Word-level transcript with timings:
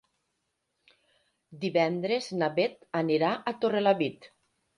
Divendres 1.65 2.31
na 2.41 2.49
Beth 2.57 2.83
anirà 3.03 3.31
a 3.37 3.55
Torrelavit. 3.61 4.29